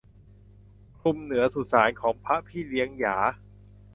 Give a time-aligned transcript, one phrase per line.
[0.99, 3.15] คลุมเหนือสุสานของพระพี่เลี้ยงหยา